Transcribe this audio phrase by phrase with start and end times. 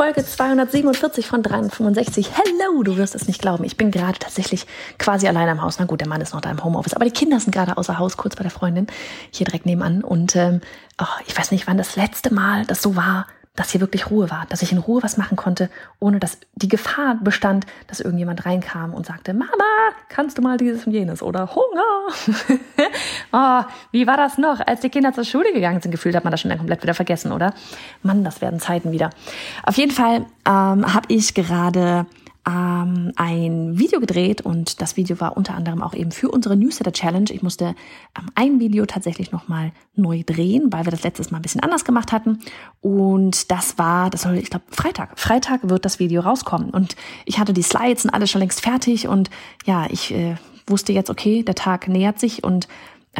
[0.00, 2.30] Folge 247 von 365.
[2.34, 3.64] Hello, du wirst es nicht glauben.
[3.64, 5.78] Ich bin gerade tatsächlich quasi allein am Haus.
[5.78, 7.98] Na gut, der Mann ist noch da im Homeoffice, aber die Kinder sind gerade außer
[7.98, 8.86] Haus, kurz bei der Freundin,
[9.30, 10.02] hier direkt nebenan.
[10.02, 10.62] Und ähm,
[10.98, 13.26] oh, ich weiß nicht, wann das letzte Mal das so war,
[13.56, 16.68] dass hier wirklich Ruhe war, dass ich in Ruhe was machen konnte, ohne dass die
[16.68, 19.50] Gefahr bestand, dass irgendjemand reinkam und sagte, Mama,
[20.08, 22.14] kannst du mal dieses und jenes oder Hunger.
[23.32, 24.60] oh, wie war das noch?
[24.66, 27.32] Als die Kinder zur Schule gegangen sind, gefühlt hat man das schon komplett wieder vergessen,
[27.32, 27.52] oder?
[28.02, 29.10] Mann, das werden Zeiten wieder.
[29.64, 32.06] Auf jeden Fall ähm, habe ich gerade
[32.46, 36.92] ähm, ein Video gedreht und das Video war unter anderem auch eben für unsere Newsletter
[36.92, 37.30] Challenge.
[37.30, 37.74] Ich musste
[38.18, 41.84] ähm, ein Video tatsächlich nochmal neu drehen, weil wir das letztes Mal ein bisschen anders
[41.84, 42.38] gemacht hatten.
[42.80, 45.18] Und das war, das soll, ich glaube, Freitag.
[45.18, 46.70] Freitag wird das Video rauskommen.
[46.70, 46.96] Und
[47.26, 49.30] ich hatte die Slides und alles schon längst fertig und
[49.66, 52.68] ja, ich äh, wusste jetzt, okay, der Tag nähert sich und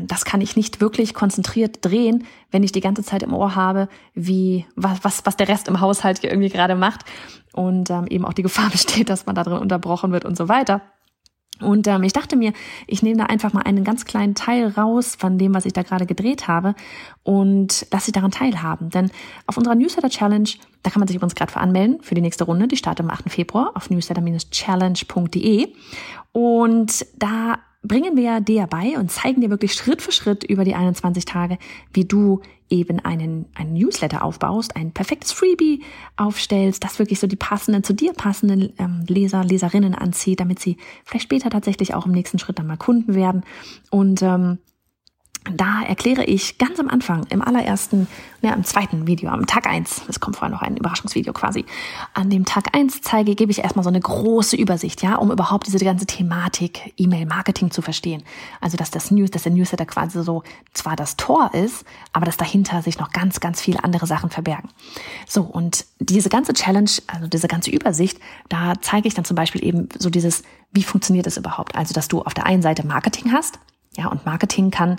[0.00, 3.88] das kann ich nicht wirklich konzentriert drehen, wenn ich die ganze Zeit im Ohr habe,
[4.14, 7.04] wie was, was, was der Rest im Haushalt hier irgendwie gerade macht
[7.52, 10.48] und ähm, eben auch die Gefahr besteht, dass man da drin unterbrochen wird und so
[10.48, 10.82] weiter.
[11.60, 12.52] Und ähm, ich dachte mir,
[12.86, 15.82] ich nehme da einfach mal einen ganz kleinen Teil raus von dem, was ich da
[15.82, 16.74] gerade gedreht habe
[17.22, 18.90] und lasse sie daran teilhaben.
[18.90, 19.10] Denn
[19.46, 20.48] auf unserer Newsletter Challenge,
[20.82, 23.10] da kann man sich übrigens gerade für anmelden für die nächste Runde, die startet am
[23.10, 23.30] 8.
[23.30, 25.72] Februar auf newsletter-challenge.de.
[26.32, 30.74] Und da bringen wir dir bei und zeigen dir wirklich Schritt für Schritt über die
[30.74, 31.58] 21 Tage,
[31.92, 35.82] wie du eben einen, einen Newsletter aufbaust, ein perfektes Freebie
[36.16, 40.78] aufstellst, das wirklich so die passenden, zu dir passenden ähm, Leser, Leserinnen anzieht, damit sie
[41.04, 43.42] vielleicht später tatsächlich auch im nächsten Schritt dann mal Kunden werden.
[43.90, 44.58] Und ähm,
[45.50, 48.06] da erkläre ich ganz am Anfang, im allerersten,
[48.42, 51.64] ja, im zweiten Video, am Tag eins, es kommt vorher noch ein Überraschungsvideo quasi,
[52.14, 55.66] an dem Tag eins zeige, gebe ich erstmal so eine große Übersicht, ja, um überhaupt
[55.66, 58.22] diese ganze Thematik E-Mail-Marketing zu verstehen.
[58.60, 60.44] Also, dass das News, dass der Newsletter quasi so
[60.74, 64.68] zwar das Tor ist, aber dass dahinter sich noch ganz, ganz viele andere Sachen verbergen.
[65.26, 69.64] So, und diese ganze Challenge, also diese ganze Übersicht, da zeige ich dann zum Beispiel
[69.64, 71.74] eben so dieses, wie funktioniert es überhaupt?
[71.74, 73.58] Also, dass du auf der einen Seite Marketing hast,
[73.96, 74.96] ja, und Marketing kann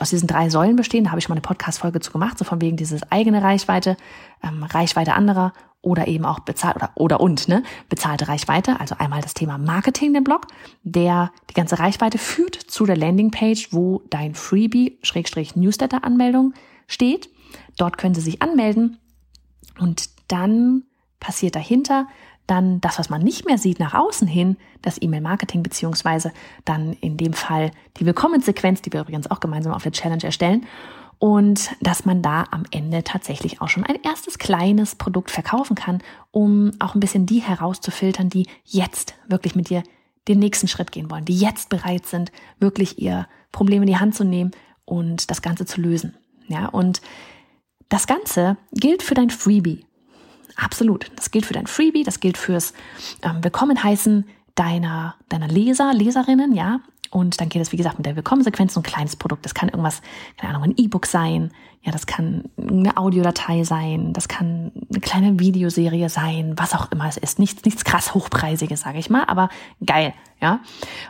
[0.00, 1.04] aus diesen drei Säulen bestehen.
[1.04, 3.96] Da habe ich schon mal eine Podcast-Folge zu gemacht, so von wegen dieses eigene Reichweite,
[4.42, 5.52] ähm, Reichweite anderer
[5.82, 8.80] oder eben auch bezahlt oder, oder und, ne, bezahlte Reichweite.
[8.80, 10.46] Also einmal das Thema Marketing, den Blog,
[10.84, 16.54] der die ganze Reichweite führt zu der Landingpage, wo dein Freebie, Schrägstrich Newsletter-Anmeldung
[16.86, 17.28] steht.
[17.76, 18.98] Dort können Sie sich anmelden
[19.78, 20.84] und dann
[21.20, 22.06] passiert dahinter
[22.52, 26.32] dann das, was man nicht mehr sieht nach außen hin, das E-Mail-Marketing beziehungsweise
[26.66, 30.66] dann in dem Fall die Willkommenssequenz, die wir übrigens auch gemeinsam auf der Challenge erstellen.
[31.18, 36.02] Und dass man da am Ende tatsächlich auch schon ein erstes kleines Produkt verkaufen kann,
[36.30, 39.82] um auch ein bisschen die herauszufiltern, die jetzt wirklich mit dir
[40.28, 44.14] den nächsten Schritt gehen wollen, die jetzt bereit sind, wirklich ihr Problem in die Hand
[44.14, 44.50] zu nehmen
[44.84, 46.14] und das Ganze zu lösen.
[46.48, 47.00] Ja, und
[47.88, 49.86] das Ganze gilt für dein Freebie.
[50.56, 51.10] Absolut.
[51.16, 52.74] Das gilt für dein Freebie, das gilt fürs
[53.22, 56.80] ähm, Willkommen heißen deiner, deiner Leser, Leserinnen, ja.
[57.10, 59.44] Und dann geht es, wie gesagt, mit der Willkommensequenz so ein kleines Produkt.
[59.44, 60.00] Das kann irgendwas,
[60.38, 61.52] keine Ahnung, ein E-Book sein.
[61.82, 64.14] Ja, das kann eine Audiodatei sein.
[64.14, 66.54] Das kann eine kleine Videoserie sein.
[66.56, 67.38] Was auch immer es ist.
[67.38, 69.24] Nichts, nichts krass Hochpreisiges, sage ich mal.
[69.24, 69.50] Aber
[69.84, 70.60] geil, ja.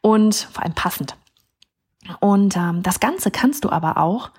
[0.00, 1.16] Und vor allem passend.
[2.18, 4.30] Und ähm, das Ganze kannst du aber auch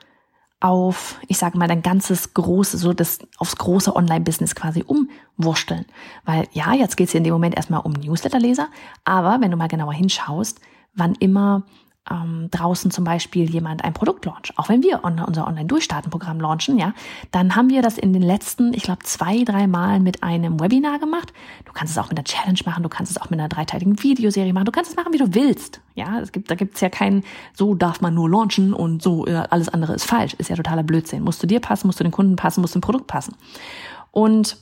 [0.60, 5.86] auf, ich sage mal, dein ganzes große, so das aufs große Online-Business quasi umwursteln.
[6.24, 8.70] Weil ja, jetzt geht es hier in dem Moment erstmal um Newsletterleser,
[9.04, 10.62] aber wenn du mal genauer hinschaust,
[10.94, 11.64] wann immer
[12.10, 16.78] ähm, draußen zum Beispiel jemand ein Produkt launcht, auch wenn wir on unser Online-Durchstarten-Programm launchen,
[16.78, 16.94] ja,
[17.32, 21.00] dann haben wir das in den letzten, ich glaube, zwei, drei Mal mit einem Webinar
[21.00, 21.34] gemacht.
[21.66, 24.02] Du kannst es auch mit einer Challenge machen, du kannst es auch mit einer dreiteiligen
[24.02, 25.82] Videoserie machen, du kannst es machen, wie du willst.
[25.96, 27.24] Ja, es gibt, da gibt's ja keinen,
[27.54, 30.34] so darf man nur launchen und so äh, alles andere ist falsch.
[30.36, 31.24] Ist ja totaler Blödsinn.
[31.24, 33.36] Musst du dir passen, musst du den Kunden passen, musst du dem Produkt passen.
[34.12, 34.58] Und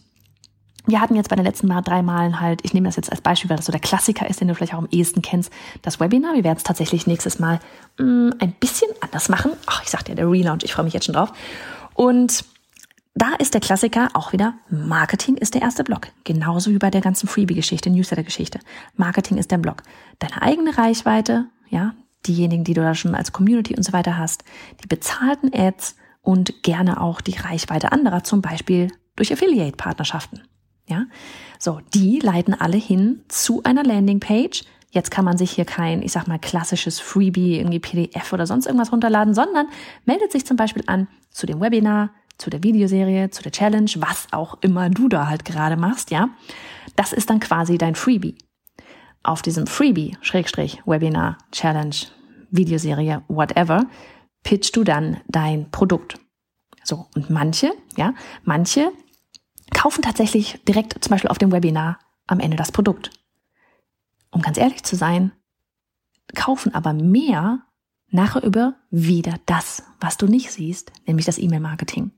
[0.85, 3.21] wir hatten jetzt bei den letzten Mal drei Malen halt, ich nehme das jetzt als
[3.21, 5.51] Beispiel, weil das so der Klassiker ist, den du vielleicht auch am ehesten kennst,
[5.81, 6.33] das Webinar.
[6.33, 7.59] Wir werden es tatsächlich nächstes Mal
[7.97, 9.51] mh, mm, ein bisschen anders machen.
[9.65, 11.31] Ach, ich sagte ja, der Relaunch, ich freue mich jetzt schon drauf.
[11.93, 12.43] Und
[13.15, 16.07] da ist der Klassiker auch wieder, Marketing ist der erste Block.
[16.23, 18.59] Genauso wie bei der ganzen Freebie-Geschichte, Newsletter-Geschichte.
[18.95, 19.83] Marketing ist der Block.
[20.19, 21.93] Deine eigene Reichweite, ja,
[22.25, 24.43] diejenigen, die du da schon als Community und so weiter hast,
[24.83, 30.41] die bezahlten Ads und gerne auch die Reichweite anderer, zum Beispiel durch Affiliate-Partnerschaften.
[30.87, 31.05] Ja,
[31.59, 34.63] so, die leiten alle hin zu einer Landingpage.
[34.91, 38.65] Jetzt kann man sich hier kein, ich sag mal, klassisches Freebie, irgendwie PDF oder sonst
[38.65, 39.67] irgendwas runterladen, sondern
[40.05, 44.27] meldet sich zum Beispiel an zu dem Webinar, zu der Videoserie, zu der Challenge, was
[44.31, 46.29] auch immer du da halt gerade machst, ja.
[46.95, 48.37] Das ist dann quasi dein Freebie.
[49.23, 51.95] Auf diesem Freebie, Schrägstrich, Webinar, Challenge,
[52.51, 53.85] Videoserie, whatever,
[54.43, 56.19] pitchst du dann dein Produkt.
[56.83, 57.07] So.
[57.15, 58.13] Und manche, ja,
[58.43, 58.91] manche
[59.83, 63.11] kaufen tatsächlich direkt zum Beispiel auf dem Webinar am Ende das Produkt.
[64.31, 65.33] Um ganz ehrlich zu sein,
[66.33, 67.63] kaufen aber mehr
[68.09, 72.11] nachher über wieder das, was du nicht siehst, nämlich das E-Mail-Marketing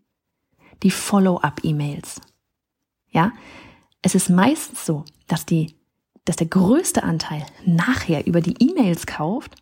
[0.83, 2.21] die Follow-up-E-Mails.
[3.09, 3.31] Ja,
[4.01, 5.75] es ist meistens so, dass die,
[6.25, 9.55] dass der größte Anteil nachher über die E-Mails kauft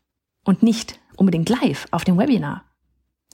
[0.44, 2.66] und nicht unbedingt live auf dem Webinar.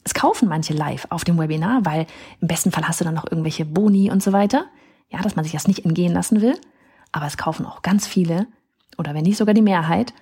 [0.04, 2.06] Es kaufen manche live auf dem Webinar, weil
[2.42, 4.66] im besten Fall hast du dann noch irgendwelche Boni und so weiter.
[5.10, 6.58] Ja, dass man sich das nicht entgehen lassen will.
[7.12, 8.48] Aber es kaufen auch ganz viele,
[8.98, 10.14] oder wenn nicht sogar die Mehrheit,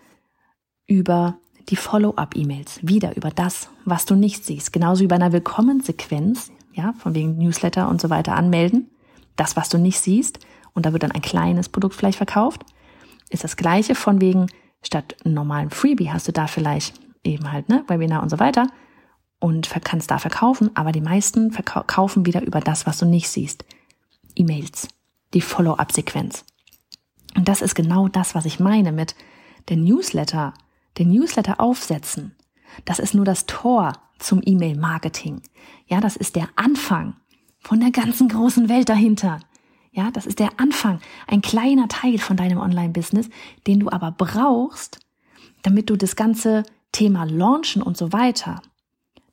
[0.88, 1.38] über
[1.70, 2.80] die Follow-up-E-Mails.
[2.82, 4.72] Wieder über das, was du nicht siehst.
[4.72, 8.90] Genauso wie bei einer Willkommensequenz ja, von wegen Newsletter und so weiter anmelden.
[9.36, 10.40] Das, was du nicht siehst,
[10.74, 12.64] und da wird dann ein kleines Produkt vielleicht verkauft,
[13.30, 14.48] ist das gleiche von wegen,
[14.84, 18.68] statt normalen Freebie hast du da vielleicht eben halt, ne, Webinar und so weiter
[19.40, 23.66] und kannst da verkaufen, aber die meisten verkaufen wieder über das, was du nicht siehst.
[24.36, 24.88] E-Mails,
[25.34, 26.46] die Follow-up-Sequenz.
[27.36, 29.16] Und das ist genau das, was ich meine mit
[29.70, 30.54] der Newsletter,
[30.98, 32.36] den Newsletter aufsetzen.
[32.86, 35.42] Das ist nur das Tor zum E-Mail-Marketing.
[35.86, 37.16] Ja, das ist der Anfang
[37.60, 39.40] von der ganzen großen Welt dahinter.
[39.92, 43.30] Ja, das ist der Anfang, ein kleiner Teil von deinem Online-Business,
[43.66, 45.00] den du aber brauchst,
[45.64, 48.62] damit du das ganze Thema launchen und so weiter,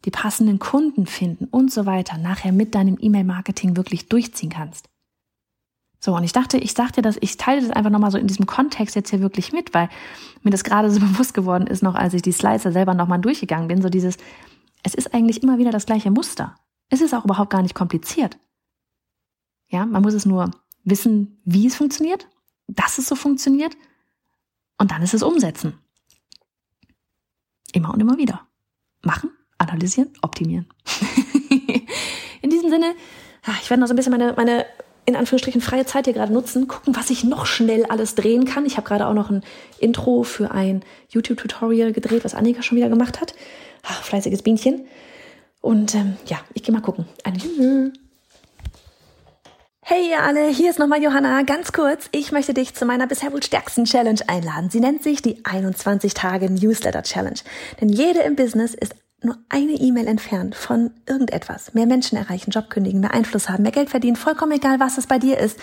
[0.04, 4.88] die passenden Kunden finden und so weiter, nachher mit deinem E-Mail-Marketing wirklich durchziehen kannst.
[5.98, 8.44] So, und ich dachte, ich sagte das, ich teile das einfach nochmal so in diesem
[8.44, 9.88] Kontext jetzt hier wirklich mit, weil
[10.42, 13.68] mir das gerade so bewusst geworden ist, noch als ich die Slides selber nochmal durchgegangen
[13.68, 14.18] bin, so dieses,
[14.82, 16.56] es ist eigentlich immer wieder das gleiche Muster.
[16.90, 18.36] Es ist auch überhaupt gar nicht kompliziert.
[19.68, 20.50] Ja, man muss es nur
[20.84, 22.28] wissen, wie es funktioniert,
[22.66, 23.74] dass es so funktioniert
[24.76, 25.78] und dann ist es umsetzen.
[27.72, 28.46] Immer und immer wieder.
[29.02, 29.30] Machen,
[29.70, 30.66] analysieren, optimieren.
[32.42, 32.94] In diesem Sinne,
[33.62, 34.66] ich werde noch so ein bisschen meine, meine
[35.06, 38.64] in Anführungsstrichen freie Zeit hier gerade nutzen, gucken, was ich noch schnell alles drehen kann.
[38.64, 39.42] Ich habe gerade auch noch ein
[39.78, 43.34] Intro für ein YouTube-Tutorial gedreht, was Annika schon wieder gemacht hat.
[43.82, 44.86] Ach, fleißiges Bienchen.
[45.60, 47.06] Und ähm, ja, ich gehe mal gucken.
[49.86, 51.42] Hey ihr alle, hier ist nochmal Johanna.
[51.42, 54.70] Ganz kurz, ich möchte dich zu meiner bisher wohl stärksten Challenge einladen.
[54.70, 57.38] Sie nennt sich die 21 Tage Newsletter Challenge.
[57.82, 61.74] Denn jede im Business ist nur eine E-Mail entfernt von irgendetwas.
[61.74, 65.06] Mehr Menschen erreichen, Job kündigen, mehr Einfluss haben, mehr Geld verdienen, vollkommen egal, was es
[65.06, 65.58] bei dir ist.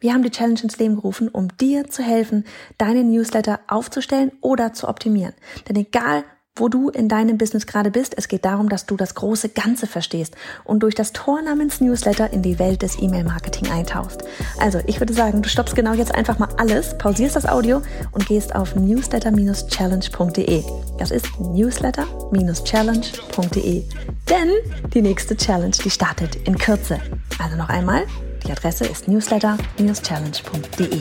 [0.00, 2.44] Wir haben die Challenge ins Leben gerufen, um dir zu helfen,
[2.78, 5.34] deine Newsletter aufzustellen oder zu optimieren.
[5.68, 6.24] Denn egal,
[6.56, 8.14] wo du in deinem Business gerade bist.
[8.16, 12.32] Es geht darum, dass du das große Ganze verstehst und durch das Tor namens Newsletter
[12.32, 14.22] in die Welt des E-Mail-Marketing eintauchst.
[14.60, 18.26] Also, ich würde sagen, du stoppst genau jetzt einfach mal alles, pausierst das Audio und
[18.26, 20.83] gehst auf newsletter-challenge.de.
[20.98, 23.82] Das ist newsletter-challenge.de.
[24.28, 24.50] Denn
[24.92, 27.00] die nächste Challenge, die startet in Kürze.
[27.38, 28.06] Also noch einmal,
[28.46, 31.00] die Adresse ist newsletter-challenge.de.